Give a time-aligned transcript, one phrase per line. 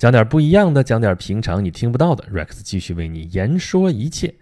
[0.00, 2.24] 讲点不一样的，讲点平常你听不到的。
[2.32, 4.34] Rex 继续为你言说一切。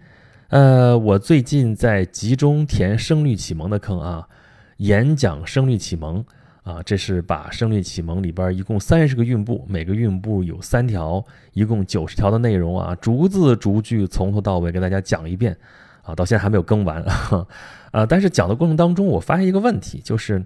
[0.47, 4.25] 呃，我最近在集中填声律启蒙的坑啊，
[4.77, 6.23] 演讲声律启蒙
[6.63, 11.21] 啊，这是把声律启蒙里边一共三十个韵部，每个韵部有三条，
[11.51, 15.57] 一共九十条的内容啊，逐字逐句从头到尾给大家讲一遍
[16.03, 17.03] 啊，到现在还没有更完
[17.91, 18.05] 啊。
[18.05, 20.41] 但是讲的过程当中，我发现一个问题，就是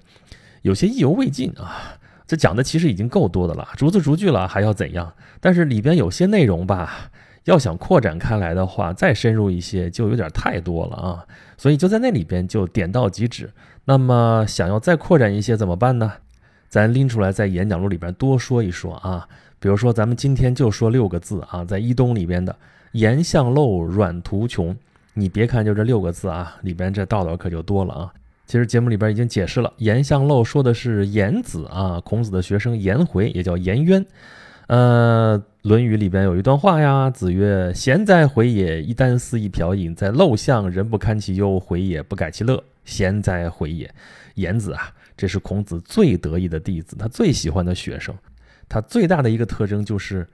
[0.64, 2.00] 有些意犹未尽啊。
[2.26, 5.14] 这讲的其实已经够多的了，逐字逐句了，还要怎样？
[5.40, 7.12] 但是里边有些内容吧，
[7.44, 11.26] 要想扩展开来的话，再深入一些就有点太多了啊。
[11.58, 13.52] 所以就在那里边就点到即止。
[13.86, 16.14] 那么想要再扩展一些怎么办呢？
[16.70, 19.28] 咱拎出来在演讲录里边多说一说啊。
[19.60, 22.56] 比如说咱们今天就说六个字啊，在一东里边的
[22.94, 24.76] “言相漏，软图穷”，
[25.14, 28.14] 你别看就这六个字啊，里边这道道可就多了啊。
[28.54, 34.06] 其实节目里边已经解释了，颜相漏说的是颜子啊，孔子的学生颜回也叫颜渊。
[34.68, 38.80] 呃，《论语》里边有一段话呀，子曰：“贤哉回也！
[38.84, 42.64] 一箪食，一瓢饮，在陋巷，人不堪其忧，回也不改其乐。
[42.86, 43.92] 贤哉回也！”
[44.36, 48.14] 颜子啊，这是孔子最得意的弟子，他最喜欢的学生。
[48.70, 50.28] 他最大的一个特征就是。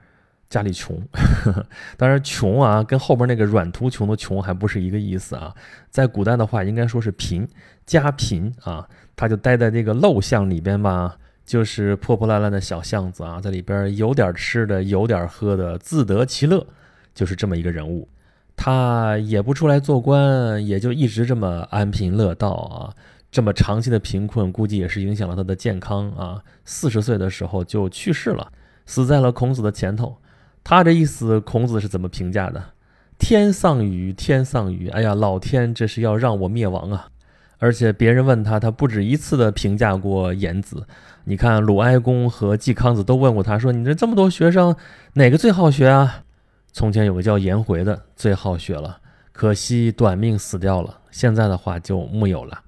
[0.50, 1.00] 家里穷，
[1.96, 5.54] 当然穷啊，跟后边那个软途穷的穷还不是一个意思啊。
[5.90, 7.48] 在古代的话，应该说是贫，
[7.86, 8.86] 家贫啊。
[9.14, 16.66] 他就待在这个陋巷里边吧，就是破破烂烂的小巷子啊，在里边有点吃的，有点喝的，自得其乐，
[17.14, 18.08] 就是这么一个人物。
[18.56, 22.92] 他也不出来做官，也就一直这么安贫乐道啊。
[23.30, 26.42] 这么长期的贫困，估计也是影响了他的健康啊。
[26.64, 28.50] 四十岁的时候就去世了，
[28.86, 30.16] 死在了孔子的前头。
[30.62, 32.62] 他这意思，孔子是怎么评价的？
[33.18, 34.88] 天丧予，天丧予！
[34.88, 37.08] 哎呀，老天这是要让我灭亡啊！
[37.58, 40.86] 而且别人问他，他不止一次的评价过颜子。
[41.24, 44.74] 你看，鲁哀公和季康子都问过他，说你这这么多学生，
[45.12, 46.24] 哪个最好学啊？
[46.72, 49.00] 从前有个叫颜回的最好学了，
[49.32, 51.00] 可惜短命死掉了。
[51.10, 52.62] 现在的话就木有了。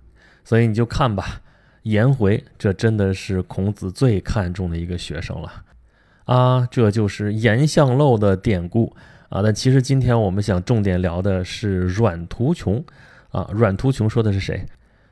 [0.44, 1.40] 所以你就看吧，
[1.84, 5.50] 颜回这真的是孔子最看重的一个学生了。
[6.32, 8.90] 啊，这就是颜相漏的典故
[9.28, 9.42] 啊。
[9.42, 12.82] 但其实今天我们想重点聊的是阮途穷
[13.32, 13.46] 啊。
[13.52, 14.64] 阮途穷说的是谁？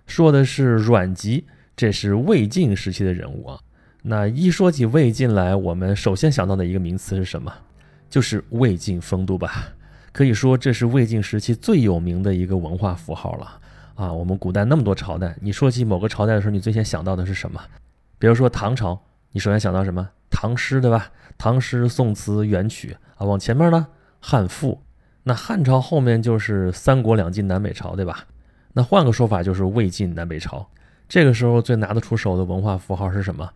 [0.06, 1.44] 说的是阮籍，
[1.76, 3.60] 这是魏晋时期的人物啊。
[4.02, 7.52] 那一说起魏晋来，我们首先想到的一个名词是什么？
[8.08, 9.68] 就是魏晋风度吧。
[10.12, 13.60] 可以说这是魏晋时期最有名的一个文化符号了
[13.94, 14.10] 啊。
[14.10, 17.60] 我们古代那么多朝代，你说起某个朝代的时候，你最先想到的是什么？
[18.18, 18.98] 比如说唐朝，
[19.32, 20.08] 你首先想到什么？
[20.30, 21.10] 唐诗对吧？
[21.36, 23.88] 唐诗、宋词、元曲啊，往前面呢，
[24.20, 24.82] 汉赋。
[25.24, 28.26] 那汉朝后面就是三国、两晋、南北朝，对吧？
[28.72, 30.70] 那换个说法就是魏晋南北朝。
[31.08, 33.50] 这个时候最拿得出手的文化符号是什么？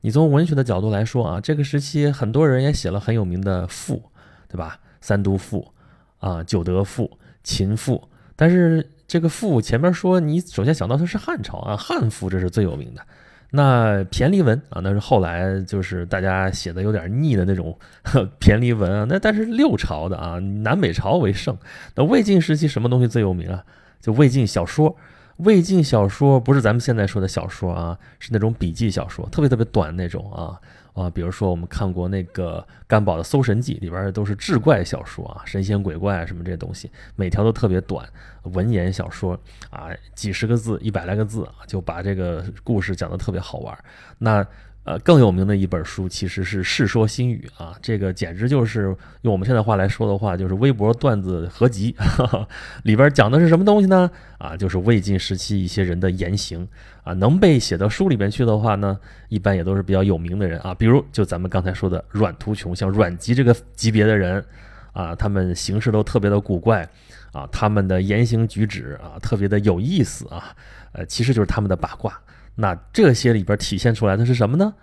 [0.00, 4.02] 你从文学的角度来说啊，这个时期很多人也写了很有名的赋，
[4.48, 4.78] 对吧？
[5.00, 5.72] 三都赋
[6.18, 8.08] 啊，九德赋、秦赋。
[8.36, 13.06] 但是这个赋前面说，你首先想到的是汉朝啊，汉赋这是最有名的。
[13.56, 17.78] 那骈俪文啊，那是后来就是大家写的有点腻的那种
[18.40, 19.06] 骈俪文啊。
[19.08, 21.56] 那但是六朝的啊，南北朝为盛。
[21.94, 23.64] 那魏晋时期什么东西最有名啊？
[24.00, 24.96] 就魏晋小说。
[25.36, 30.58] 魏晋小说不是咱们现在说的小说啊，是那种笔记小说，特别特别短那种啊。
[30.94, 38.08] 啊，比如说我们看过那个干宝的《搜神记》，里边都是志怪小说啊，神仙鬼怪啊什么这些东西，每条都特别短，
[38.44, 39.38] 文言小说
[39.68, 43.78] 啊，几十个字、一百来个字，就把这个故事讲得特别好玩。
[44.18, 44.46] 那。
[44.84, 51.96] 呃，更有名的一本书其实是《世说新语》啊，这个简直就是用我们现在话来说的话，就是微博段子合集。
[52.84, 54.10] 里边讲的是什么东西呢？
[54.36, 56.68] 啊，就是魏晋时期一些人的言行
[57.02, 58.98] 啊，能被写到书里边去的话呢，
[59.30, 60.74] 一般也都是比较有名的人啊。
[60.74, 64.44] 比如就咱们刚才说的阮途穷，像阮籍这个级别的人
[64.92, 66.86] 啊，他们行事都特别的古怪
[67.32, 70.54] 啊，他们的言行举止啊，特别的有意思啊，
[70.92, 72.20] 呃，其实就是他们的八卦。
[72.54, 74.74] 那这些里边体现出来的是什么呢？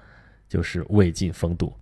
[0.49, 1.73] 就是魏晋风度。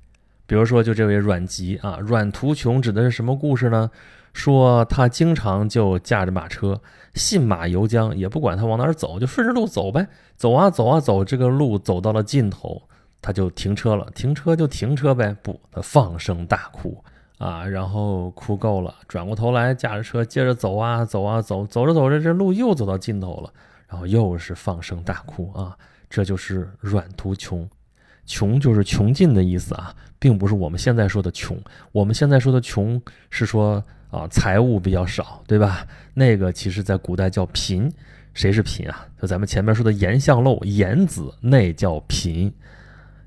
[0.45, 3.89] 比如说，就这位阮籍啊，阮途穷指的是什么故事呢？
[4.31, 6.79] 说他经常就驾着马车，
[7.15, 10.07] 信马由缰，也不管他往哪儿走，就顺着路走呗。
[10.35, 12.81] 走啊走啊走，这个路走到了尽头，
[13.21, 14.07] 他就停车了。
[14.13, 17.03] 停车就停车呗，不，他放声大哭
[17.39, 23.51] 啊，然后哭够了，转过头来驾着车接着走啊走啊走，走着走着这路又走到尽头了。
[23.89, 25.75] 然后又是放声大哭啊！
[26.09, 27.67] 这就是阮途穷，
[28.25, 31.59] 穷就是穷尽的意思啊，并不是我们现在说的穷。
[31.91, 35.85] 我们现在说的穷是说啊，财物比较少，对吧？
[36.13, 37.91] 那个其实在古代叫贫。
[38.35, 39.07] 谁是贫啊？
[39.19, 42.53] 就咱们前面说的颜相漏、颜子，那叫贫。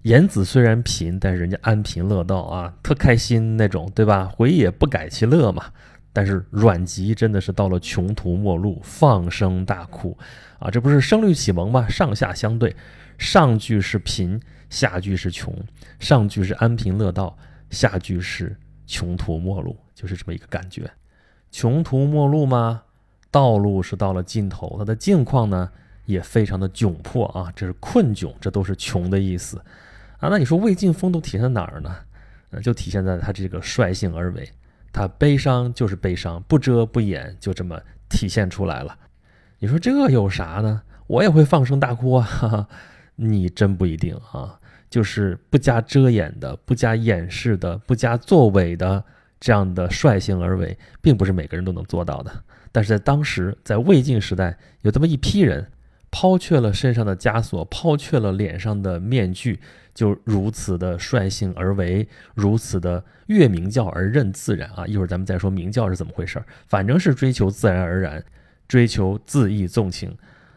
[0.03, 4.27] 颜子虽然贫，但是人家安贫乐道啊，特开心那种，对吧？
[4.27, 5.65] 回也不改其乐嘛。
[6.13, 10.17] 但是阮籍真的是到了穷途末路，放声大哭
[10.59, 10.71] 啊！
[10.71, 11.89] 这不是声律启蒙吗？
[11.89, 12.77] 上下相对，
[13.17, 14.39] 上句是贫，
[14.69, 15.51] 下句是穷；
[15.99, 17.37] 上句是安贫乐道，
[17.71, 18.55] 下句是
[18.87, 20.91] 穷途末路，就是这么一个感觉。
[21.51, 22.83] 穷途末路吗？
[23.31, 25.71] 道路是到了尽头，他的境况呢
[26.05, 27.51] 也非常的窘迫啊！
[27.57, 29.57] 这是困窘，这都是穷的意思
[30.19, 30.29] 啊！
[30.29, 31.97] 那你说魏晋风度体现在哪儿呢？
[32.51, 34.47] 呃，就体现在他这个率性而为。
[34.93, 38.97] 他悲伤就是悲伤，不遮不掩，就这么体现出来了。
[39.59, 40.83] 你说这有啥呢？
[41.07, 42.25] 我也会放声大哭啊！
[42.25, 42.69] 哈哈，
[43.17, 44.59] 你真不一定啊。
[44.91, 49.03] 就是不加遮掩的、不加掩饰的、不加作伪的
[49.41, 52.31] 这样的率性而为，并不是每个人都能做到的。
[52.71, 55.67] 但是在当时，在魏晋时代，有这么一批人，
[56.11, 59.59] 抛却了身上的枷锁，抛却了脸上的面具。
[59.95, 64.87] 就如此的率性而为，如此的越明教而任自然啊！
[64.87, 68.25] 一会儿咱们再说明教是怎么回事儿，反正是追求自然而然，
[68.67, 70.17] 追求恣意纵情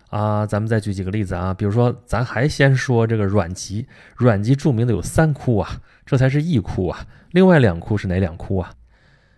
[0.10, 0.46] 啊！
[0.46, 3.86] 咱们再举几个例子啊，比如说，咱还先说这个阮籍，
[4.16, 8.72] 阮籍著名的有三哭啊，这才是一哭啊，另外两哭是哪两哭啊？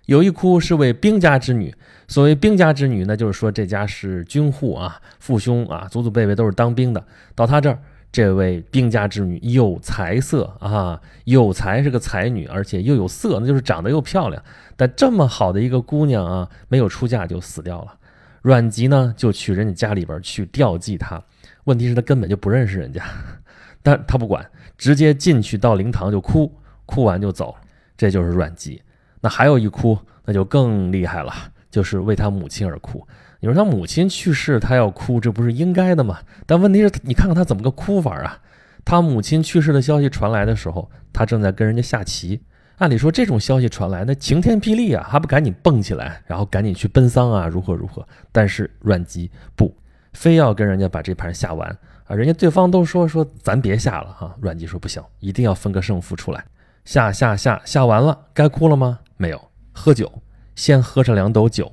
[0.06, 1.76] 有一哭是为兵家之女，
[2.08, 7.04] 所谓兵家之女呢，就是说这家是军户啊，父兄啊，祖祖辈辈都是当兵的，
[7.34, 7.80] 到他这儿。
[8.12, 14.42] 这位兵家之女有才色啊，有才是个才女，而且又有色，那就是长得又漂亮。
[14.76, 17.94] 但这么好的一个姑娘啊，没有出嫁就死掉了。
[18.42, 21.22] 阮籍呢，就去人家家里边去吊祭她。
[21.66, 23.04] 问题是，他根本就不认识人家，
[23.84, 26.52] 但他不管，直接进去到灵堂就哭，
[26.86, 27.56] 哭完就走。
[27.98, 28.82] 这就是阮籍。
[29.20, 31.34] 那还有一哭，那就更厉害了，
[31.70, 33.06] 就是为他母亲而哭。
[33.40, 36.20] 你说他母亲去世，他要哭，这不是应该的吗？
[36.46, 38.40] 但问题是，你看看他怎么个哭法啊？
[38.84, 42.42] 他母亲去世的消息传来的时候，他正在跟人家下棋。
[42.78, 48.08] 按理说，这种消息传来，那晴天霹雳啊，还不赶紧蹦起来，然后赶紧去奔丧啊，如何如何？
[48.32, 49.76] 但是阮籍不，
[50.14, 51.70] 非要跟人家把这盘下完
[52.06, 52.16] 啊！
[52.16, 56.44] 人家对方都说说咱别下了哈，阮籍说不行，一定要分个胜负出来。
[56.86, 59.00] 下下下下完了，该哭了吗？
[59.18, 59.42] 没有，
[59.74, 60.12] 喝酒，
[60.56, 61.72] 先喝上两斗酒，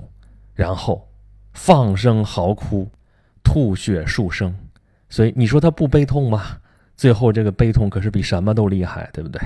[0.54, 1.08] 然后。
[1.54, 2.90] 放声嚎哭，
[3.42, 4.54] 吐血数声，
[5.08, 6.58] 所以你说他不悲痛吗？
[6.96, 9.40] 最后这个悲痛可是比什么都厉害，对不对？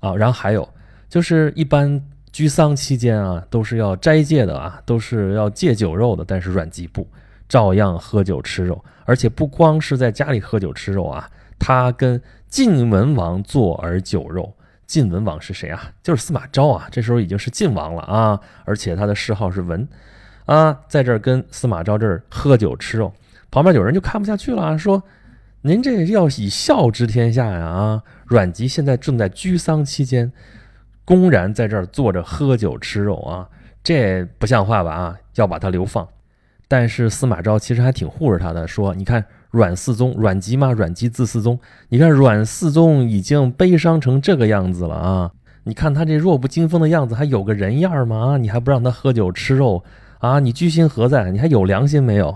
[0.00, 0.68] 啊，然后还有
[1.08, 2.02] 就是一般
[2.32, 7.06] 居丧期间啊，都是要斋戒的啊，都是要戒酒肉的，但是阮籍不，
[7.48, 14.52] 照样喝酒吃肉，而且不光是在家里喝酒吃肉啊，他跟晋文王坐而酒肉。
[14.86, 15.90] 晋文王是谁啊？
[16.02, 19.88] 就是司马昭啊，这时候已经是晋王了啊，而且他的谥号是文。
[20.46, 23.12] 啊，在这儿跟司马昭这儿喝酒吃肉，
[23.50, 25.02] 旁边有人就看不下去了，说
[25.62, 27.64] ：“您这要以孝治天下呀！
[27.64, 30.30] 啊，阮籍现在正在居丧期间，
[31.04, 33.48] 公然在这儿坐着喝酒吃肉啊，
[33.82, 34.92] 这不像话吧？
[34.92, 36.06] 啊，要把他流放。”
[36.68, 41.58] 但是司马昭其实还挺护着他的，说：“你看阮四宗，阮籍嘛，阮籍字四宗，
[41.88, 45.30] 你看阮四宗已经悲伤成这个样子了啊！
[45.62, 48.32] 你看他这弱不禁风的样子，还有个人样吗？
[48.32, 49.82] 啊，你还不让他喝酒吃肉？”
[50.24, 51.30] 啊，你居心何在？
[51.30, 52.34] 你还有良心没有？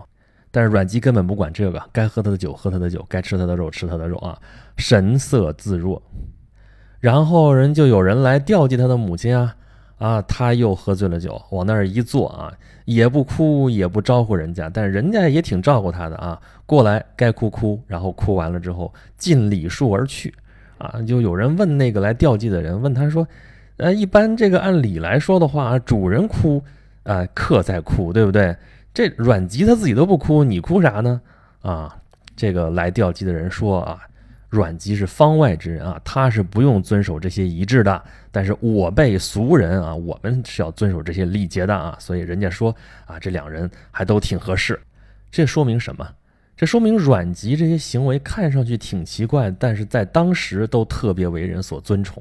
[0.51, 4.39] 但是阮籍根本不管这个，该喝他的酒喝他的酒，该吃他的肉吃他的肉啊，
[4.77, 6.03] 神色自若。
[7.01, 9.57] 然后人就有人来吊祭他的母亲啊，
[9.97, 12.53] 啊，他又喝醉了酒，往那儿一坐啊，
[12.85, 20.35] 也不哭也不招呼人家，但是人家也挺照顾他的啊，过来该哭哭，然后哭完了之后尽礼数而去
[20.77, 21.01] 啊。
[21.07, 23.27] 就有人问那个来吊祭的人，问他说，
[23.79, 26.63] 呃，一般这个按理来说的话，主人哭。
[27.09, 28.55] 啊，客在哭，对不对？
[28.93, 31.21] 这阮籍他自己都不哭，你哭啥呢？
[31.63, 31.97] 啊，
[32.37, 34.01] 这个来吊祭的人说啊，
[34.51, 38.03] 阮籍是方外之人啊，他是不用遵守这些仪制的。
[38.31, 41.97] 但是我辈俗人啊，我们是要遵守这些礼节的啊。
[41.99, 42.75] 所以人家说
[43.07, 44.79] 啊，这两人还都挺合适。
[45.31, 46.07] 这说明什么？
[46.57, 52.21] 这说明阮籍这些行为看上去挺奇怪，但是在当时都特别为人所尊崇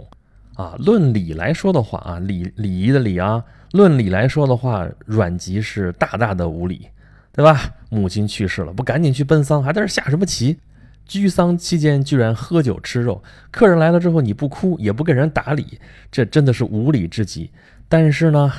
[0.54, 0.76] 啊。
[0.78, 3.44] 论礼来说的话啊，礼礼仪的礼啊。
[3.72, 6.88] 论理来说的话，阮籍是大大的无礼，
[7.34, 7.74] 对吧？
[7.90, 10.58] 母亲去世了，不赶紧去奔丧，还在这下什么棋？
[11.06, 15.80] 居丧期间居然喝酒吃肉，客人来了之后你不哭也不给人打理，
[16.12, 17.50] 这真的是无礼至极。
[17.88, 18.52] 但是呢，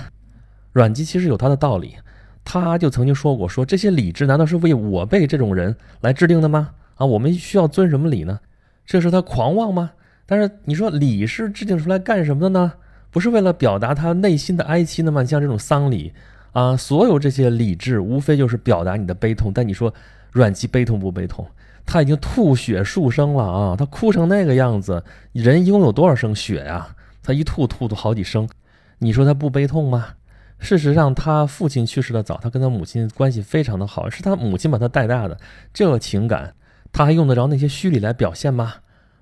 [0.73, 1.97] 阮籍其实有他的道理，
[2.45, 6.71] 他就曾经说过：说这些礼制难道是为我辈这种人来制定的吗？
[6.95, 8.41] 啊，我们需要遵什么礼呢？
[8.87, 9.91] 这是他狂妄吗？
[10.25, 12.73] 但是你说礼是制定出来干什么的呢？
[13.11, 15.25] 不是为了表达他内心的哀戚的吗？
[15.25, 16.13] 像这种丧礼
[16.53, 19.53] 啊，所有这些礼制，无非就是表达你的悲痛。
[19.55, 19.93] 但你说
[20.33, 21.47] 阮籍悲痛不悲痛？
[21.87, 23.75] 他已经吐血数声了啊！
[23.75, 26.95] 他哭成那个样子，人一共有多少声血呀？
[27.23, 28.47] 他一吐吐吐好几声，
[28.99, 30.09] 你说他不悲痛吗？
[30.59, 35.39] 事实上，他父亲去世的早，他跟他母亲关系非常的好，是他母亲把他带大的。
[35.73, 36.53] 这个情感，
[36.93, 38.75] 他还用得着那些虚礼来表现吗？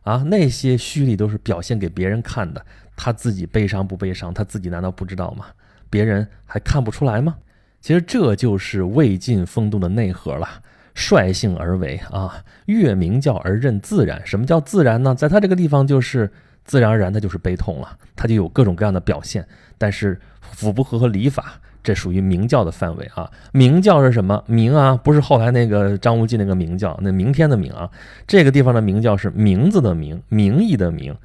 [0.07, 4.33] 啊，那些虚礼都是表现给别人看的，他自己悲伤不悲伤？
[4.33, 5.47] 他自己难道不知道吗？
[5.91, 7.37] 别人还看不出来吗？
[7.81, 10.49] 其实这就是魏晋风度的内核了。
[10.95, 14.25] 率性而为啊，越明教而任自然。
[14.25, 15.13] 什么叫自然呢？
[15.13, 16.31] 在他这个地方就是
[16.65, 19.47] 自然而然，的就是悲痛了，他就有各种各样的表现。
[19.77, 23.31] 但是符不合和礼法，这属于明教的范围啊。
[23.53, 24.43] 明教是什么？
[24.47, 27.89] 明啊，不是后来那个张无忌那个明教，那明天的明啊。
[28.27, 31.17] 这个地方的明教是名字的名，名义的名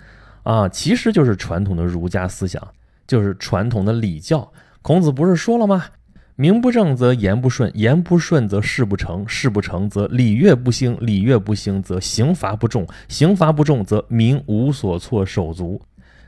[0.44, 2.62] 啊，其实就是传统的儒家思想，
[3.08, 4.48] 就是传统的礼教。
[4.84, 5.84] 孔子不是说了吗？
[6.36, 15.80] 名不正则言不顺，言不顺则事不成，事不成则礼乐不兴，礼乐不兴则刑罚不重，刑罚不重则民无所措手足。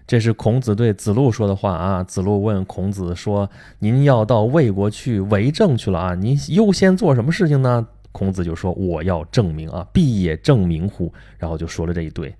[0.05, 2.03] 这是孔子对子路说的话啊。
[2.03, 6.15] 子路问孔子说：“您要到魏国去为政去了啊？
[6.15, 12.33] 您优先做什么事情呢？”孔子就说：“我要证明啊，必也证明乎？”然后就说了这一堆，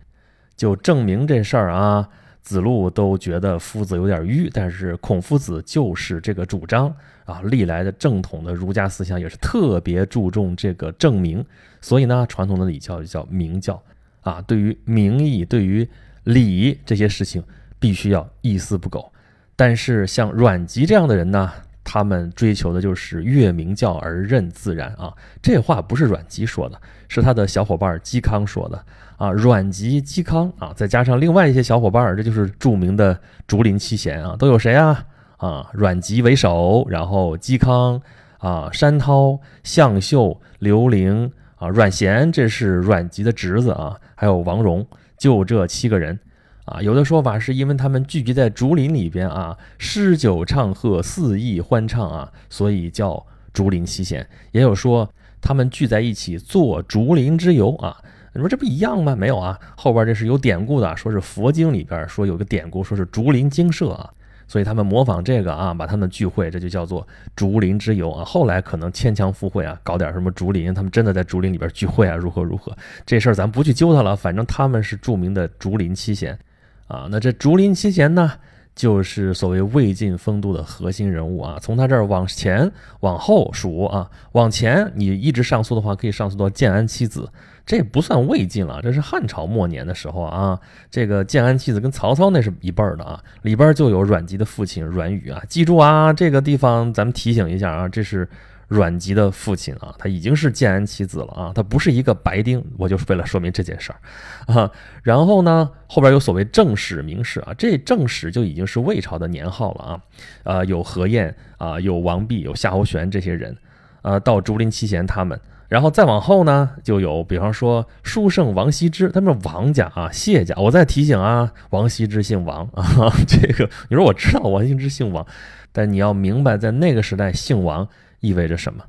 [0.55, 2.08] 就证明这事儿啊。
[2.41, 6.93] 子路都觉得夫子有点迂，但是孔夫子就是这个主张
[7.24, 11.43] 啊，历来的正统的儒家思想也是特别注重这个证明，
[11.79, 13.82] 所以呢，传统的礼教就叫明教
[14.20, 15.88] 啊，对于名义、对于
[16.24, 17.44] 礼这些事情
[17.80, 19.12] 必须要一丝不苟。
[19.56, 21.51] 但是像阮籍这样的人呢，
[21.84, 28.86] 他们追求的就是越明教而任自然啊，这话不是阮籍说的，是他的小伙伴嵇康说的。
[29.18, 35.06] 啊，阮籍、嵇康啊，再加上另外一些小伙伴，这就是著名的竹林七贤啊，都有谁啊？
[35.38, 38.01] 啊，阮籍为首，然后嵇康
[38.39, 44.86] 啊，山涛、向秀、刘伶啊，阮咸这是阮籍的侄子啊，还有王戎，
[45.24, 46.20] 就这七个人
[46.65, 46.82] 啊。
[46.82, 54.27] 有的说法是因为他们聚集在竹林里边啊，诗酒唱和，肆意欢唱啊，所以叫竹林七贤。
[54.51, 57.96] 也有说他们聚在一起做竹林之游啊。
[58.34, 59.15] 你说这不一样吗？
[59.15, 64.12] 没有啊，后边这是有典故的，说是佛经里边说有个典故，说是竹林精舍啊，
[64.54, 68.24] 所以他们模仿这个啊，把他们聚会，这就叫做竹林之游啊。
[68.24, 72.72] 后来可能牵强附会啊，搞点什么竹林，他们真的在竹林里边聚会啊，如何如何？
[73.04, 76.38] 这事儿咱不去揪他了，反正他们是著名的竹林七贤
[76.86, 77.08] 啊。
[77.10, 78.32] 那这竹林七贤呢？
[78.76, 87.30] 就是所谓魏晋风度的核心人物啊，从他这儿往前往后数啊，往前你一直上溯的话，可以上溯到建安七子，
[87.65, 90.60] 这不算魏晋了，这是汉朝末年的时候啊。
[90.89, 98.27] 这个建安七子跟曹操那是一辈儿的啊，里边就有阮籍的父亲阮宇啊，记住啊，这个地方咱们提醒一下啊，这是。
[98.70, 102.63] 阮籍的父亲啊，他已经是建安七子了啊，他不是一个白丁。
[102.75, 104.72] 我就是为了说明这件事儿啊。
[105.03, 110.01] 然后呢，后边有所谓正史、明史啊，这正史就已经是魏朝的年号了啊。
[110.43, 113.55] 呃，有何晏啊，有王弼，有夏侯玄这些人，
[114.01, 115.39] 呃，到竹林七贤他们，
[115.74, 120.53] 然后再往后呢，就有比方说书圣王羲之，他们王家啊，谢家。
[120.56, 125.25] 我再提醒啊，王羲之姓王啊，这个你说我知道王羲之姓王，
[125.72, 127.89] 但你要明白，在那个时代姓王。
[128.20, 128.84] 意味着什么？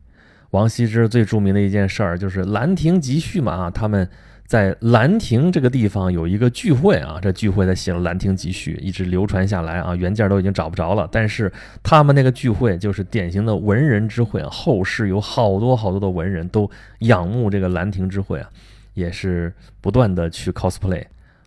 [0.50, 4.06] 王羲之最著名的一件事儿就是《兰亭集序》嘛啊，他们
[4.46, 11.08] 在兰亭这个地方有一个聚会啊，这聚会他写了《兰亭集序》，一直流传下来啊，原件都已经找不着了。
[11.10, 11.50] 但是
[11.82, 16.70] 他们那个聚会就是典型的文人之会，后世有好多好多的文人都
[17.00, 18.48] 仰慕这个兰亭之会啊，
[18.92, 21.02] 也是不断的去 cosplay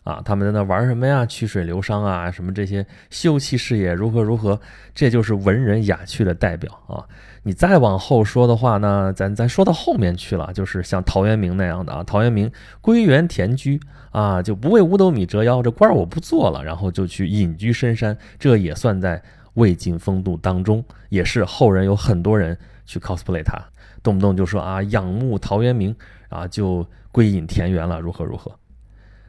[0.07, 1.25] 啊，他们在那玩什么呀？
[1.25, 4.57] 曲水流觞啊，什么这些秀气事业如何如何，
[4.95, 7.03] 这就是文人雅趣的代表啊。
[7.43, 12.49] 你再往后说的话呢，咱咱说到后面去了，就是像陶渊明那样的啊，陶渊明
[12.79, 13.77] 归园田居
[14.11, 19.21] 啊，就不为五斗米折腰，这官我不做了，然后就去隐居深山，这也算在
[19.55, 23.61] 魏晋风度当中，也是后人有很多人去 cosplay 他，
[24.01, 25.93] 动不动就说啊，仰慕陶渊明
[26.29, 28.49] 啊，就归隐田园了，如何如何。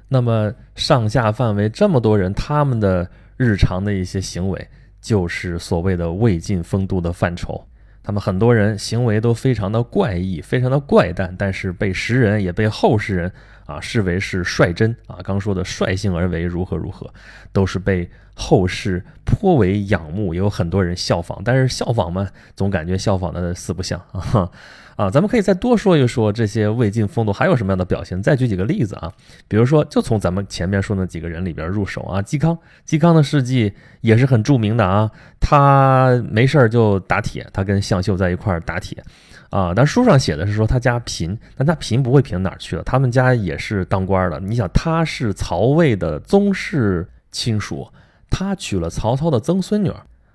[0.08, 4.68] 那么上下范围这么多人，他们的日常的一些行为，
[5.00, 7.62] 就是所谓的魏晋风度的范畴。
[8.02, 13.30] 他们很多人行为都非常的怪异，非常的怪诞，但是被时人也被后世人
[13.68, 17.12] 啊，视为是率真啊，刚说的率性而为如何如何，
[17.52, 21.42] 都是被后世颇为仰慕，也有很多人效仿。
[21.44, 24.50] 但是效仿嘛，总感觉效仿的四不像啊
[24.96, 25.10] 啊！
[25.10, 29.12] 咱们可以再多说一说这些魏晋风度还有什么样的表现，再举几个例子啊。
[29.46, 32.58] 比如说，就从咱们前面说那几个人里边入手啊，嵇康，
[32.88, 35.10] 嵇康的事迹也是很著名的啊。
[35.38, 39.04] 他没事儿就打铁，他跟向秀在一块儿打铁。
[39.50, 42.82] 啊，但书上写的是说他家贫，但他贫不会贫哪儿去了？
[42.82, 44.38] 他们家也是当官的。
[44.40, 47.88] 你想，他是曹魏的宗室亲属，
[48.28, 49.90] 他娶了曹操的曾孙女，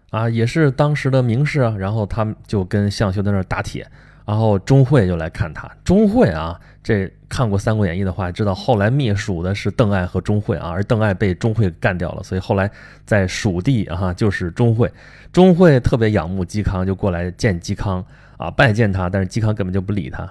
[0.10, 1.76] 啊，也是当时的名士啊。
[1.78, 3.88] 然后他们就跟项秀在那儿打铁，
[4.26, 5.70] 然后钟会就来看他。
[5.84, 12.68] 钟会啊，这看过《三国演义》的话，知道后来灭蜀的是邓艾和钟会啊，而邓艾被钟会干掉了，所以后来
[13.06, 14.92] 在蜀地啊就是钟会。
[15.32, 18.04] 钟会特别仰慕嵇康，就过来见嵇康。
[18.44, 20.30] 啊，拜见他，但是嵇康根本就不理他，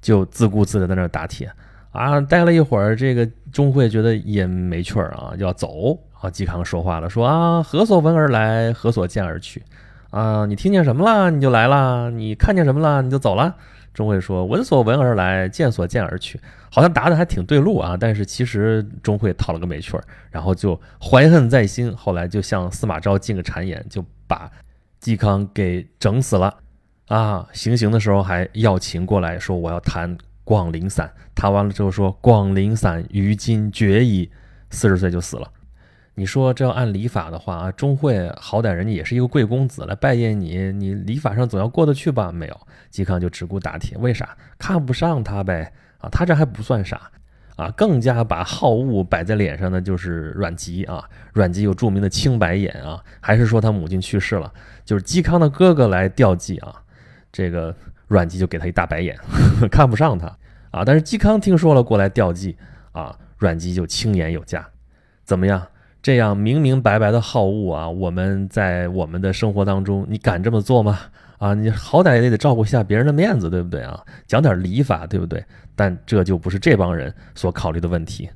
[0.00, 1.48] 就自顾自的在那儿打铁
[1.92, 2.20] 啊。
[2.20, 6.28] 待了一会儿，这个钟会觉得也没趣儿啊，要走啊。
[6.28, 9.62] 嵇康说话了，说啊，何所闻而来，何所见而去？
[10.10, 13.54] 啊，你听见什么了，你就来了；你看见什么了，你就走了。
[13.94, 17.96] 钟会说，闻所闻而来，见所见而去，好像答的还挺对路啊。
[17.96, 20.02] 但是其实钟会讨了个没趣儿，
[20.32, 24.50] 然后就怀恨在心，后来就向司马昭进个谗言，就把
[25.00, 26.52] 嵇康给整死了。
[27.12, 34.30] 啊，行刑的时候还要秦过来说我要弹广陵散，弹完了之后说广陵散于今绝矣，
[34.70, 35.46] 四十岁就死了。
[36.14, 42.32] 你说这要按礼法的话啊，钟会好歹人家也是一个贵公子来拜谒你，你礼法上总要过得去吧？
[42.32, 42.58] 没有，
[42.90, 44.34] 嵇康就只顾打铁，为啥？
[44.56, 45.70] 看不上他呗。
[45.98, 47.10] 啊，他这还不算啥
[47.56, 51.04] 啊，更加把好恶摆在脸上的就是阮籍啊。
[51.34, 54.50] 阮籍有著名的青白眼啊，还是说他母亲去世了，
[54.82, 56.81] 就是嵇康的哥哥来吊祭啊。
[57.32, 57.74] 这个
[58.06, 60.26] 阮籍就给他一大白眼，呵 呵看不上他
[60.70, 60.84] 啊。
[60.84, 62.56] 但是嵇康听说了过来吊祭
[62.92, 64.64] 啊，阮籍就轻言有加。
[65.24, 65.66] 怎么样？
[66.02, 70.98] 这样明明白白的好恶啊，我们在我们的生活当中，你敢这么做吗？
[71.38, 74.00] 啊，你好歹也得照顾一下别人的面子，对不对啊？
[74.26, 75.44] 讲点礼法，对不对？
[75.74, 78.28] 但这就不是这帮人所考虑的问题。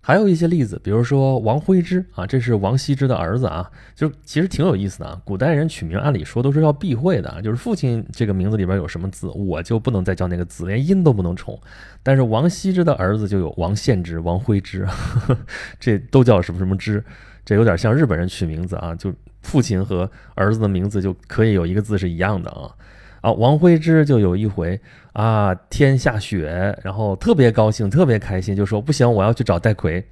[0.00, 5.20] 还有一些例子，比如说王徽之啊，这是王羲之的儿子啊，就其实挺有意思的啊。
[5.22, 11.60] 古代人取名，按理说都是要避讳的，就是父亲这个名字里边有什么字，我就不能再叫那个字，连音都不能重。
[12.02, 14.86] 但是王羲之的儿子就有王献之、王徽之，
[15.78, 17.04] 这都叫什么什么之，
[17.44, 19.12] 这有点像日本人取名字啊，就
[19.42, 22.70] 父亲和儿子的名字就可以有一个字是一样的啊。
[23.20, 24.80] 啊，王徽之就有一回
[25.12, 30.04] 啊，天下雪，然后特别高兴，特别开心，就说不行，我要去找戴逵，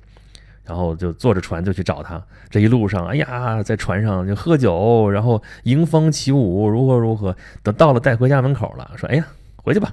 [0.64, 2.22] 然后就坐着船就去找他。
[2.50, 7.36] 这一路上，哎呀，在船上就喝酒，然后迎风起舞，如何如何。
[7.62, 9.26] 等到了戴逵家门口了，说，哎呀。
[9.66, 9.92] 回去吧，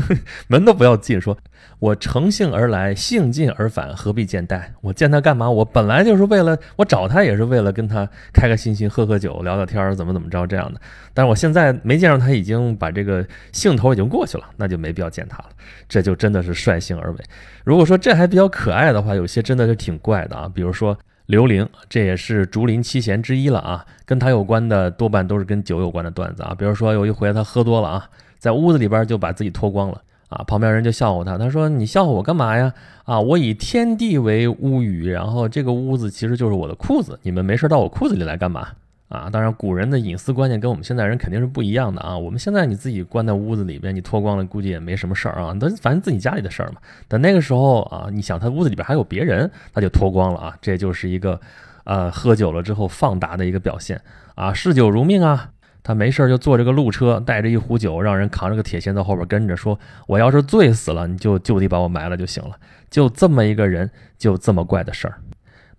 [0.48, 1.18] 门都不要进。
[1.18, 1.34] 说
[1.78, 4.74] 我乘兴而来，兴尽而返，何必见戴？
[4.82, 5.48] 我见他干嘛？
[5.48, 10.78] 我本来就是为了我找他，也是为了跟他开开心心喝喝酒，聊聊天儿，怎么怎么着这样的。
[11.14, 15.46] 但是我现在没见着他，已经把这个兴头已经过去了，那就没必要见他了。
[15.88, 17.18] 这就真的是率性而为。
[17.64, 20.52] 如果说这还比较可爱的话，有些真的是挺怪的啊。
[20.54, 23.86] 比如说刘伶，这也是竹林七贤之一了啊。
[24.04, 26.54] 跟他有关的多半都是跟酒有关的段子啊。
[26.58, 28.06] 比如说有一回他喝多了啊。
[28.44, 30.44] 在屋子里边就把自己脱光了啊！
[30.46, 32.70] 旁边人就笑话他，他说：“你笑话我干嘛呀？
[33.04, 38.68] 啊，我以天地为屋宇，然后这个屋子其实就是我的裤子，你们没事到我裤子里来干嘛？
[39.08, 39.30] 啊！
[39.32, 42.18] 当然，古人的隐私观念跟我们现在人肯定是不一样的啊！
[42.18, 46.82] 我们现在你自己关在屋子里边，你脱光了，估计也没什么事儿啊，那反正自己家里的事儿嘛。
[47.08, 50.58] 但那个时候啊，你想他屋子里边还有别人，他就脱光了啊！
[50.60, 51.40] 这就是一个，
[51.84, 53.98] 呃，喝酒了之后放达的一个表现
[54.34, 55.48] 啊，嗜酒如命啊！”
[55.84, 62.56] 他没事就坐这个路车，带着一壶酒，让人扛着个铁锨在后边跟着，说：“我要是醉死了，你就就地把我埋了就行了。”
[62.90, 65.20] 就这么一个人，就这么怪的事儿。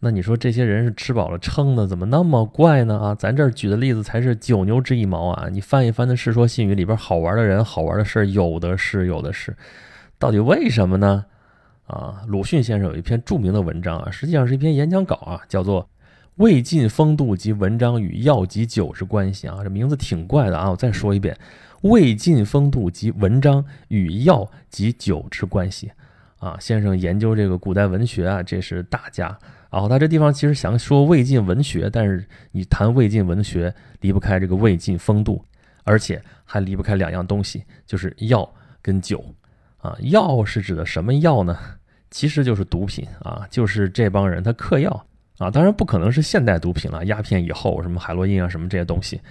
[0.02, 3.00] 那你说这些人是吃饱了撑的，怎么那么怪呢？
[3.00, 5.48] 啊，咱这儿举的例子才是九牛之一毛啊！
[5.52, 9.56] 你翻一翻那《世说新语》里边好玩的人、好玩的事儿，有的是，有的是。
[10.20, 11.26] 到底为什么呢？
[11.88, 15.90] 啊，鲁迅先生有一篇著名的文章啊，实际上是一篇演讲稿啊，叫做。
[16.36, 20.70] 魏晋风度及文章与药及酒之关系啊，这名字挺怪的啊！
[20.70, 21.38] 我再说一遍，
[21.84, 25.90] 魏晋风度及文章与药及酒之关系
[26.40, 26.58] 啊。
[26.60, 29.38] 先生研究这个古代文学啊，这是大家。
[29.72, 35.42] 然后他这地方其实想说魏晋文学，但是你谈魏晋文学离不开这个魏晋风度，
[35.86, 38.50] 而且还离不开两样东西，就是药
[38.82, 39.24] 跟酒
[39.78, 39.96] 啊。
[40.02, 41.58] 药是指的什么药呢？
[42.12, 45.06] 其实就是毒品啊，就是这帮人他嗑药。
[45.38, 49.22] 啊，当然不可能是现代毒品了，鸦片以后什么海洛因啊，什么这些东西，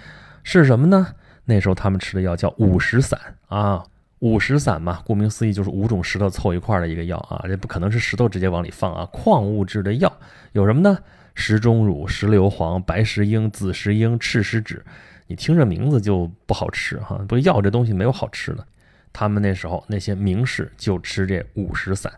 [0.43, 1.07] 是什么呢？
[1.45, 3.83] 那时候他们吃的药叫五石散啊，
[4.19, 10.11] 五石散嘛，顾名思义就是五种石头凑一块的一个药啊，这不可能是石头直接往里放啊，矿物质的药
[10.53, 10.97] 有什么呢？
[11.33, 14.83] 石钟乳、石硫黄、白石英、紫石英、赤石脂，
[15.27, 17.19] 你听这名字就不好吃哈。
[17.27, 18.65] 不药这东西没有好吃的，
[19.11, 22.11] 他们那时候那些名士就吃这五石散。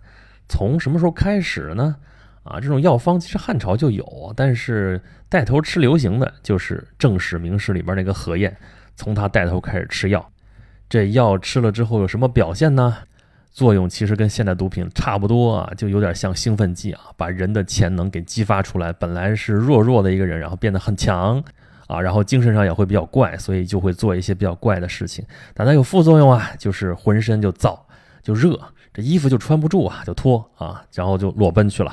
[0.47, 1.95] 从什么时候开始呢？
[2.47, 8.55] 啊，这种药方其实汉朝就有，但是带头吃流行的就是正史名士里边那个何晏，
[8.95, 10.31] 从他带头开始吃药。
[10.89, 12.97] 这药吃了之后有什么表现呢？
[13.51, 18.93] 作用其实跟现代毒品差不多啊，就有点像兴奋剂啊，把人的潜能给激发出来。
[18.93, 21.43] 本来是弱弱的一个人，然后变得很强
[21.87, 25.25] 啊，然后精神上也会比较怪，所以就会做一些比较怪的事情。
[25.55, 27.77] 但它有副作用啊，就是浑身就燥
[28.21, 28.57] 就热，
[28.93, 31.91] 这衣服就穿不住啊，就脱啊，然后就裸奔去了。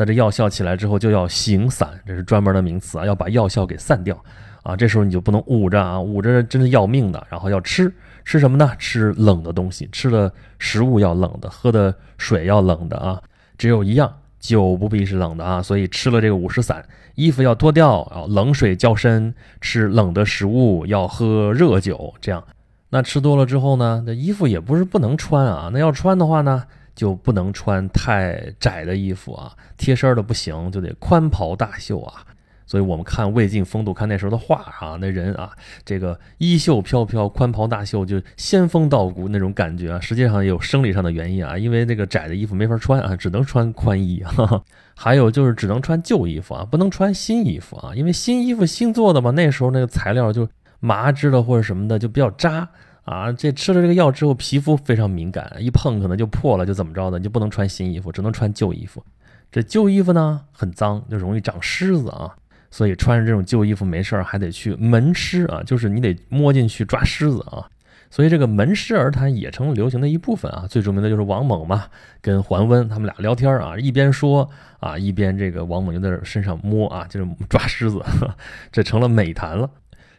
[0.00, 4.18] 那这药效起来之后就要行散，这是专门的名词啊，要把药效给散掉
[4.62, 4.74] 啊。
[4.74, 7.92] 这时候你就不能捂着啊，捂着真是要命的，然后要吃。
[8.24, 8.72] 吃什么呢？
[8.78, 13.20] 吃冷的东西，吃的食物要冷的，喝的水要冷的啊。
[13.58, 15.62] 只有一样，酒不必是冷的啊。
[15.62, 16.82] 所以吃了这个五石散，
[17.14, 22.14] 衣服要脱掉啊，冷水浇身，吃冷的食物，要喝热酒。
[22.22, 22.42] 这样，
[22.88, 25.68] 那吃多了之后呢，那衣服也不是不能穿啊。
[25.70, 26.64] 那要穿的话呢，
[27.00, 32.26] 就不能穿太窄的衣服啊，贴身的不行，就得宽袍大袖啊。
[32.66, 35.50] 所以我们看魏晋风度，看那时候的画啊，那人啊，
[35.82, 39.98] 这个衣袖飘飘，宽袍大袖，就仙风道骨那种感觉啊。
[39.98, 44.22] 实际上也有生理上的原因啊，因为那个窄的衣服没法穿啊，只能穿宽衣。
[44.94, 50.46] 还有就是只能穿旧衣服啊，不能穿新衣服啊，因为新衣服新做的嘛，那时候那个材料就
[50.80, 52.68] 麻织的或者什么的就比较扎
[53.04, 53.32] 啊。
[53.32, 59.04] 这吃了这个药之后，皮肤非常敏感，一碰可能就破了，就怎么着的，你就不能穿新衣服，只能穿旧衣服。
[59.50, 62.34] 这旧衣服呢很脏，就容易长虱子啊。
[62.70, 67.66] 所以穿着这种旧衣服没事儿，还得去门虱啊，就是你得摸进去抓虱子啊。
[68.12, 70.66] 所以这个门虱而谈也成了流行的一部分啊。
[70.68, 71.86] 最著名的就是王猛嘛，
[72.20, 78.00] 跟桓温他们俩聊天啊，一边说啊，一边这个王猛就在身上摸啊，就是抓虱子，
[78.70, 79.68] 这成了美谈了。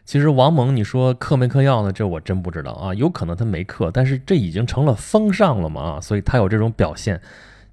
[0.04, 1.92] 其实王蒙你说嗑没嗑药呢？
[1.92, 7.20] 这我真不知道啊，有可能他没嗑，但是这已经成了风尚了嘛啊，所以他有这种表现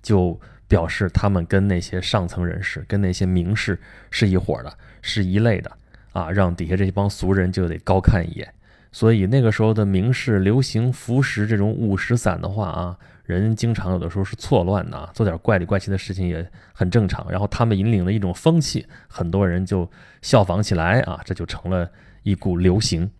[0.01, 0.39] 就。
[0.69, 3.79] 表示他们跟那些上层人士、跟那些名士
[4.11, 5.71] 是一伙的，是一类的
[6.11, 8.47] 啊，让底下这帮俗人就得高看一眼。
[8.91, 12.95] 所以那个时候的名士流行服食这种五石散的话啊，
[13.35, 17.29] 人经常有的时候是错乱的啊，做点怪里怪气的事情也很正常。
[17.29, 19.89] 然后他们引领了一种风气，很多人就
[20.21, 21.91] 效仿起来啊，这就成了
[22.23, 23.11] 一股流行。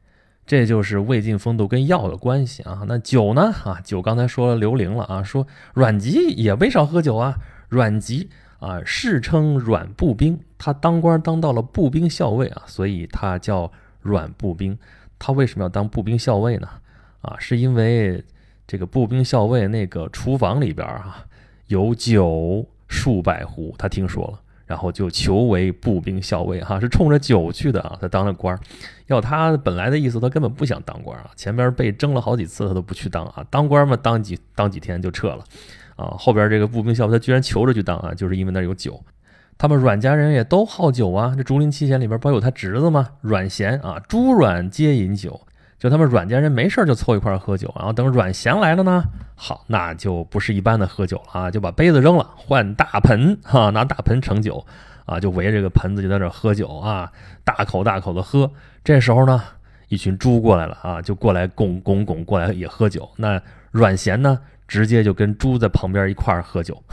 [0.46, 2.82] 这就是魏晋风度跟药的关系啊。
[2.88, 3.54] 那酒呢？
[3.64, 5.46] 啊，酒刚才说了刘伶了啊，说
[5.76, 7.38] 阮籍也没少喝酒啊。
[7.68, 14.76] 阮籍啊，世称阮步兵，他当官当到了步兵校尉啊，所以他叫阮步兵。
[15.20, 16.68] 他为什么要当步兵校尉呢？
[17.22, 18.24] 啊，是因为
[18.70, 21.26] 这个步兵校尉那个厨房里边啊
[21.66, 24.40] 有酒数百壶，他听说了。
[24.68, 27.98] 然后就求为步兵校尉，哈，是冲着酒去的啊。
[28.00, 28.60] 他当了官儿，
[29.08, 31.32] 要他本来的意思，他根本不想当官啊。
[31.36, 33.44] 前边被征了好几次，他都不去当啊。
[33.50, 35.44] 当官嘛，当几当几天就撤了，
[35.96, 36.14] 啊。
[36.20, 39.04] 后边这个步兵校尉，他居然求着去当啊，就是因为那有酒。
[39.58, 41.34] 他们阮家人也都好酒啊。
[41.36, 43.10] 这竹林七贤里边不有他侄子吗？
[43.22, 45.42] 阮咸啊，朱阮皆饮酒。
[45.80, 49.02] 就他们阮家人没事就凑一块喝酒，然后等阮咸来了呢，
[49.34, 54.66] 好，那就不是一般的喝酒了啊，就把杯子扔了，换大盆哈，拿大盆盛酒
[55.06, 57.10] 啊，就围着这个盆子就在这喝酒啊，
[57.46, 58.52] 大口大口的喝。
[58.84, 59.42] 这时候呢，
[59.88, 63.10] 一群猪过来了啊，就过来拱拱拱过来也喝酒。
[63.16, 64.38] 那阮咸呢，
[64.68, 66.84] 直接就跟猪在旁边一块喝酒。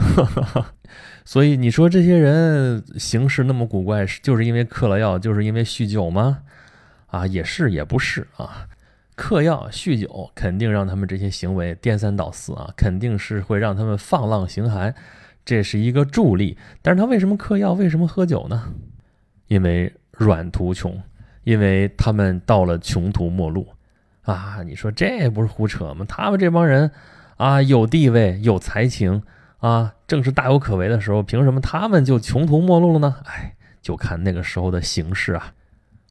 [1.25, 6.37] 所以你说这些人行事那么古怪，就是因为嗑了药，就是因为酗酒吗？
[7.07, 8.65] 啊，也是也不是啊。
[9.17, 14.93] 嗑药、酗酒，肯定让他们这些行为颠三倒四啊，肯定是会让他们放浪形骸，
[15.43, 16.55] 这是一个助力。
[16.83, 17.73] 但是他为什么嗑药？
[17.73, 18.75] 为什么喝酒呢？
[19.47, 21.01] 因为软途穷，
[21.43, 23.67] 因为他们到了穷途末路
[24.21, 24.59] 啊！
[24.63, 26.05] 你说这不是胡扯吗？
[26.07, 26.91] 他们这帮人
[27.37, 29.23] 啊，有地位、有才情
[29.57, 33.15] 啊，正是大有可为的时候，凭什么他们就穷途末路了呢？
[33.25, 35.53] 哎，就看那个时候的形势啊，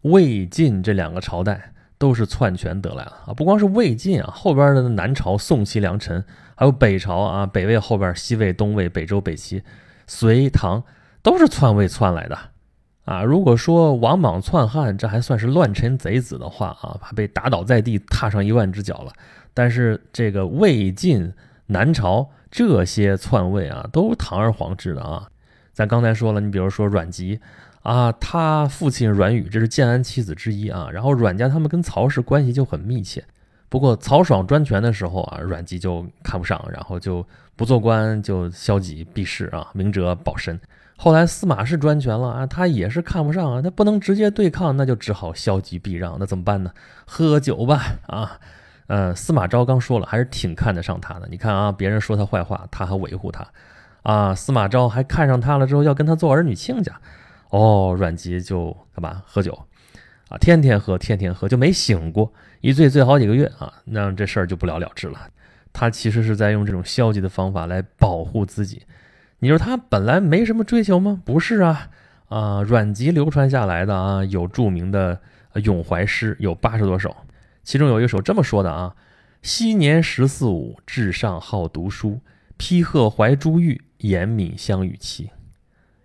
[0.03, 1.73] 魏晋这两个朝代。
[1.99, 3.35] 都是篡权得来了啊！
[3.35, 6.23] 不光是魏晋啊，后边的南朝宋齐梁陈，
[6.55, 9.63] 还有北朝啊，北魏后边西魏、东魏、北周、北齐、
[10.07, 10.83] 隋唐，
[11.23, 12.39] 都是篡位篡来的
[13.07, 13.23] 啊！
[13.23, 19.13] 如果说王莽篡汉，这还算是乱臣贼子的话啊，被打倒在地，踏上一万只脚了。
[19.55, 21.33] 但是这个魏晋
[21.67, 25.27] 南朝这些篡位啊，都堂而皇之的啊！
[25.73, 27.41] 咱刚才说了，你比如说阮籍。
[27.87, 33.23] 啊，他父亲阮宇这是建安七子之一啊，然后阮家他们跟曹氏关系就很密切。
[33.69, 40.59] 不过曹爽专权的时候啊，阮籍就看不上，然后就不做官，就消极避世啊，明哲保身。
[40.97, 46.17] 后来司马氏专权了啊，他也是看不上啊，他不能直接对抗，那就只好消极避让。
[46.19, 46.73] 那怎么办呢？
[47.07, 48.41] 喝酒吧啊！
[48.89, 51.29] 呃，司马昭刚说了，还是挺看得上他的。
[51.31, 53.47] 你看啊，别人说他坏话，他还维护他
[54.03, 54.35] 啊。
[54.35, 56.93] 司马昭还看上他了之后，要跟他做儿女亲家。
[57.51, 59.23] 哦，阮籍就干嘛？
[59.27, 59.59] 喝酒
[60.29, 62.33] 啊，天天喝，天天喝，就没醒过。
[62.61, 65.29] 一醉醉好几个月啊，那这事儿就不了了之了。
[65.73, 68.83] 他其实是在用这种消极的方法来保护自己。
[69.39, 71.21] 你说他本来没什么追求吗？
[71.25, 71.91] 不是啊，
[72.29, 75.21] 啊，阮籍流传下来的啊，有著名的
[75.63, 77.15] 咏怀诗，有八十多首，
[77.63, 78.97] 其中有一首这么说的啊：
[79.43, 82.21] 昔年十四五，至上好读书，
[82.57, 85.31] 披鹤怀珠玉，严敏相与期。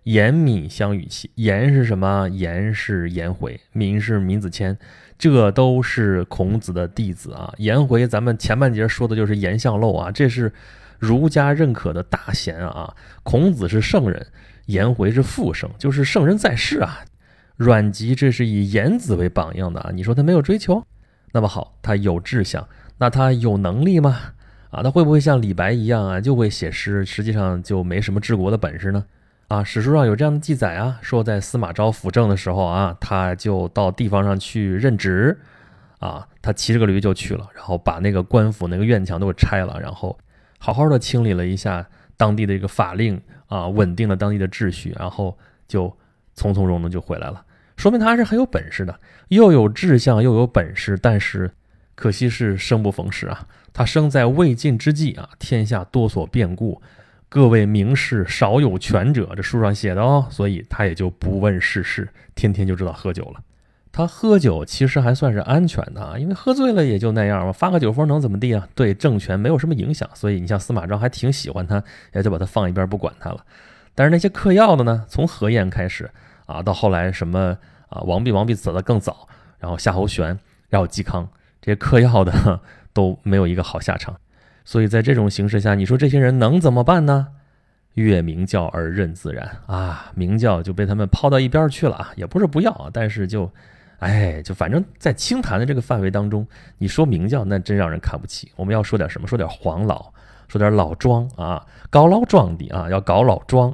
[0.04, 2.28] 颜敏相与期，颜是什么？
[2.30, 4.76] 颜是颜回，敏是闵子骞，
[5.18, 7.52] 这都是孔子的弟子啊。
[7.58, 10.52] 颜回，咱们前半节说的就是颜相陋啊，这是。
[10.98, 14.24] 儒家认可的大贤啊，孔子是圣人，
[14.66, 17.00] 颜回是复圣，就是圣人在世啊。
[17.56, 20.86] 阮籍这是以颜子为榜样的啊，你说他没有追求？
[21.32, 24.16] 那么好，他有志向，那他有能力吗？
[24.70, 29.04] 啊，他会不会像李白一样啊，就会写诗，实际上就没什么治国的本事呢？
[29.52, 35.38] 啊，史书上有这样的记载啊，说在司马昭辅政的时候啊，他就到地方上去任职，
[35.98, 40.18] 啊，他骑着个驴就去了，然后把那个官府那个院墙都给拆了，然后。
[40.58, 41.86] 好好的清理了一下
[42.16, 45.36] 当地的一个法令啊，稳定了当地的秩序，然后
[45.68, 45.94] 就
[46.32, 47.44] 从从容容就回来了，
[47.76, 51.50] 说明他还是很有本事的，又有志向又有本事，但是
[51.94, 53.46] 可惜是生不逢时啊。
[53.74, 56.80] 他生在魏晋之际啊，天下多所变故，
[57.32, 63.40] 各位名士少有权者，这书上写的哦，所以他也就不问世事，天天就知道喝酒了。
[63.90, 68.68] 他喝酒其实还算是安全的啊，因为喝醉了也就那样嘛，发个酒疯能怎么地啊？
[68.74, 73.42] 对政权没有什么影响，所以你像司马昭还挺喜欢他，也就把他放一边不管他了。
[73.94, 76.10] 但是那些嗑药的呢，从何晏开始
[76.44, 77.56] 啊，到后来什么
[77.88, 79.26] 啊，王弼，王弼死的更早，
[79.58, 81.26] 然后夏侯玄，然后嵇康，
[81.62, 82.60] 这些嗑药的
[82.92, 84.14] 都没有一个好下场。
[84.64, 87.28] 所以在这种形势下，你说这些人能怎么办呢？
[87.94, 93.50] 越明教而任自然啊，明教就被他们抛到一边去了啊，也不是不要，但是就。
[93.98, 96.44] 哎，就反正在清谈的这个范围当中，
[96.78, 98.50] 你说明教那真让人看不起。
[98.56, 99.28] 我们要说点什么？
[99.28, 100.12] 说点黄老，
[100.48, 103.72] 说点老庄啊，搞老庄的啊，要搞老庄。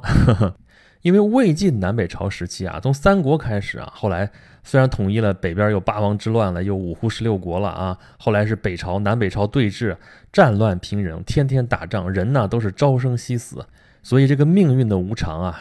[1.01, 4.29] 因为魏晋南北朝时期啊，从三国开始啊，后来
[4.69, 9.97] 虽然统一了，北边又八王之乱了，又五胡十六国了啊，后来是北朝南北朝对峙，
[10.31, 13.65] 战乱频仍，天天打仗，人呢都是朝生夕死，
[14.03, 15.59] 所以这个命运的无常啊。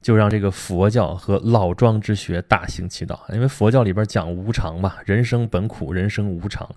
[0.00, 6.70] 就让这个佛教和老庄之学大行其道，因为佛教里边讲无常嘛，人生本苦，人生无常。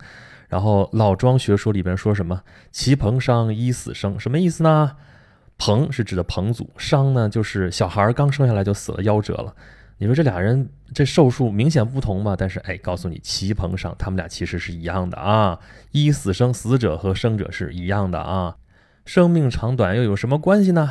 [0.47, 2.41] 然后老庄学说里边说什么
[2.73, 4.95] “其彭商一死生”，什么意思呢？
[5.60, 9.53] 彭是指的彭祖，商呢就是小孩刚生下来就死了，夭折了。
[9.99, 12.33] 你说这俩人这寿数明显不同嘛？
[12.38, 15.59] 但是哎，告诉你，齐彭商他们俩其实是一样的啊，
[15.91, 18.55] 一死生，死者和生者是一样的啊。
[19.05, 20.89] 生命长短又有什么关系呢？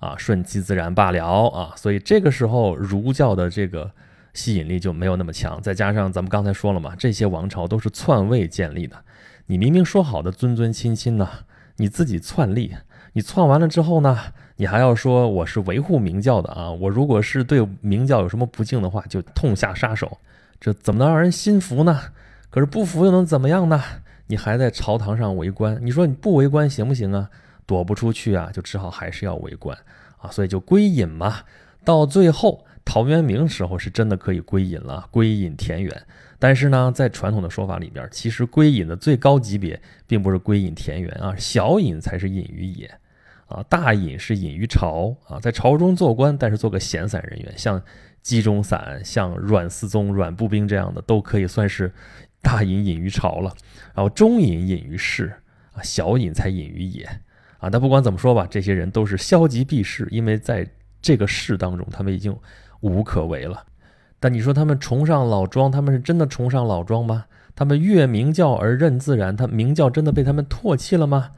[0.00, 3.90] 啊，顺其自然罢了啊，所以这个时候儒教的这个
[4.34, 5.60] 吸引力就没有那么强。
[5.62, 8.96] 再加上咱们刚才说了嘛，这些王朝都是篡位建立的，
[9.46, 11.28] 你明明说好的尊尊亲亲呢，
[11.76, 12.74] 你自己篡立，
[13.14, 14.18] 你篡完了之后呢，
[14.60, 20.18] 你还要说我是维护明教的啊，我如果是对明教有什么不敬的话，就痛下杀手，
[20.60, 21.98] 这怎么能让人心服呢？
[22.50, 23.82] 可是不服又能怎么样呢？
[24.26, 27.30] 你还在朝堂上为官，你说你不为官行不行啊？
[27.64, 29.74] 躲不出去啊，就只好还是要为官
[30.18, 31.38] 啊，所以就归隐嘛。
[31.82, 36.02] 到最后，陶渊明时候是真的可以归隐了，归隐田园。
[36.38, 42.99] 但是呢，在传统的说法里边，其实归隐的最高级别并不是归隐田园啊，小隐才是隐于野
[43.50, 47.82] 啊，大隐是隐于朝啊，在朝中做官，但是做个闲散人员，像
[48.22, 51.92] 冀中散、像阮思宗、阮步兵这样的，都可以算是
[52.40, 53.52] 大隐隐于朝了。
[53.94, 55.32] 然后中隐隐于市
[55.72, 57.08] 啊，小隐才隐于野。
[57.58, 60.66] 啊，但不管怎么说吧，这些人都是消极避世，因为在
[61.02, 62.34] 这个世当中，他们已经
[62.80, 63.66] 无可为了。
[64.18, 67.24] 但你说他们崇尚老庄，他们是真的崇尚老庄吗？
[67.54, 71.32] 他们越明教而任自然，他明教真的被他们唾弃了吗？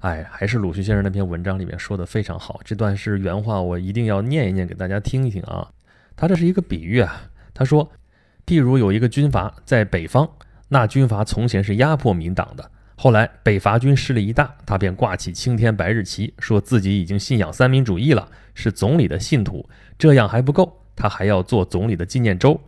[0.00, 5.68] 哎，还是鲁迅先生那篇文章里面说的非常好，这段是原话，我一定要念一念给大家听一听啊。
[6.14, 7.90] 他这是一个比喻啊，他说，
[8.46, 10.28] 譬如有一个军阀在北方，
[10.68, 12.70] 那军阀从前是压迫民党的。
[12.94, 19.68] 后来北伐军势力一大，他便挂起青天白日旗，说自己已经信仰三民主义了，是总理的信徒。
[19.98, 22.58] 这样还不够，他还要做总理的纪念周。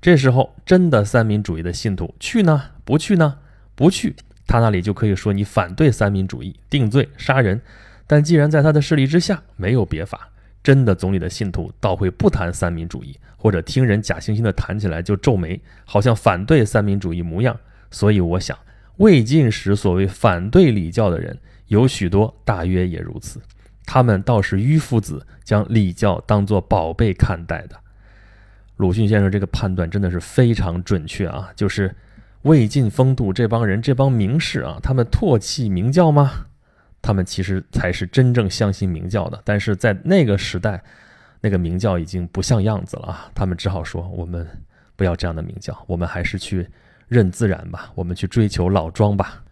[0.00, 2.62] 这时候，真的三民主义的信徒去呢？
[2.84, 3.38] 不去呢？
[3.74, 4.14] 不去，
[4.48, 7.60] 他那里就可以说你反对三民主义，定罪杀人。
[8.06, 10.30] 但既然在他的势力之下没有别法，
[10.64, 17.54] 真的总理的信徒倒会不谈三民主义，或者听人假惺惺的谈起来就皱眉，好像反对三民主义模样。
[17.90, 18.58] 所以我想，
[18.96, 23.40] 魏晋时所谓反对礼教的人，有许多大约也如此。
[23.84, 27.76] 他们倒是迂夫子将礼教当作宝贝看待的。
[28.76, 31.50] 鲁迅先生这个判断真的是非常准确啊！
[31.56, 31.94] 就是
[32.42, 36.46] 魏晋风度这帮人，这帮名士啊，他们唾弃明教吗？
[37.00, 40.82] 他们其实才是真正相信明教的，但是在那个时代，
[41.40, 43.30] 那个明教已经不像样子了啊！
[43.34, 44.46] 他们只好说：“我们
[44.96, 46.68] 不要这样的明教，我们还是去
[47.06, 49.44] 认自然吧，我们去追求老庄吧。”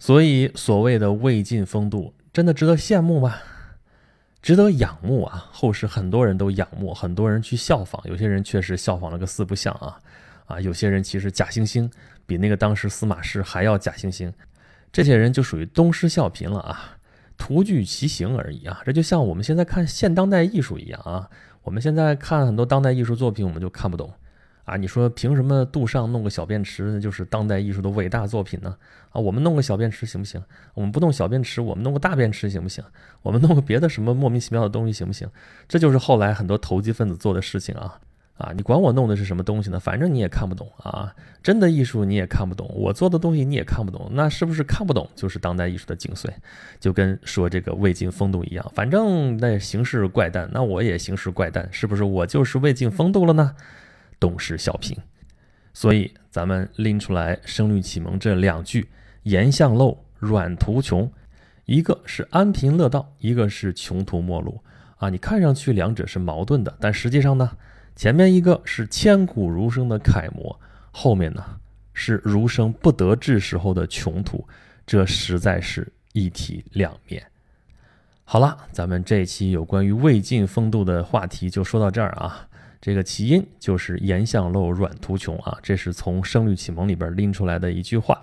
[0.00, 3.36] 所以，所谓的魏晋风度，真的值得羡慕吗？
[4.42, 5.48] 值得仰慕啊！
[5.52, 9.98] 后世很多人都仰慕，很多人去效仿，有些人确实效仿了个四不像啊！
[10.46, 11.90] 啊，有些人其实假惺惺，
[12.26, 14.32] 比那个当时司马师还要假惺惺。
[14.92, 16.98] 这些人就属于东施效颦了啊，
[17.36, 18.80] 徒具其形而已啊。
[18.84, 21.28] 这就像我们现在看现当代艺术一样啊。
[21.62, 24.12] 我们现在看很多当代艺术作品，我们就看不懂
[24.66, 24.76] 啊。
[24.76, 28.76] 你说凭什么杜尚弄个小便池就是当代艺术的伟大作品呢？
[29.10, 30.42] 啊，我们弄个小便池行不行？
[30.74, 32.84] 我们不弄小便池，我们弄个大便池行不行？
[33.22, 35.26] 我们弄个别的什么莫名其妙的东西行不行？
[35.66, 37.98] 这就是后来很多投机分子做的事情啊。
[38.36, 39.78] 啊，你管我弄的是什么东西呢？
[39.78, 46.28] 反正你也看不懂啊，真的艺术你也看不懂，我做的东西你也看不懂，那是不是看不懂就是当代艺术的精髓？
[46.80, 53.54] 就跟说这个魏晋风度一样，反正那形式怪诞，那我也形式怪诞，是不是我就是魏晋风度了呢？
[54.18, 54.96] 东施效颦。
[55.72, 58.88] 所以咱们拎出来《声律启蒙》这两句：
[59.22, 61.08] 言相陋，软途穷，
[61.66, 64.60] 一个是安贫乐道，一个是穷途末路
[64.96, 65.08] 啊。
[65.08, 67.48] 你看上去两者是矛盾的，但实际上呢？
[67.96, 70.58] 前面一个是千古儒生的楷模，
[70.90, 71.44] 后面呢
[71.92, 74.44] 是儒生不得志时候的穷途，
[74.84, 77.24] 这实在是一体两面。
[78.24, 82.48] 好了，咱们这期有关于魏晋风度的话题就说到这儿啊。
[82.80, 88.20] 这个起因就是言相陋，软图穷啊，这是从《声律启蒙》里边拎出来的一句话。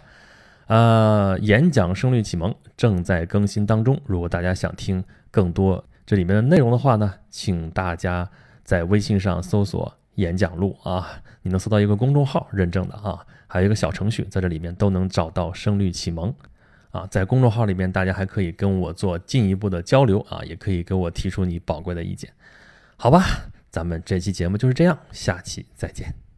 [0.68, 8.30] 呃，演讲《声律启蒙》正在更新当中，如果大家想听更多这里面的内容的话呢，请大家。
[8.64, 11.08] 在微信上搜索“演讲录”啊，
[11.42, 16.34] 你能搜到一个公众号认证的啊，还有一个小程序，在这里面都能找到声律启蒙
[16.92, 17.06] 啊。
[17.08, 22.32] 在公众号里面，大家还可以跟我做进一步的交流啊，也可以给我提出你宝贵的意见。
[22.96, 23.24] 好吧，
[23.70, 26.31] 咱们这期节目就是这样，下期再见。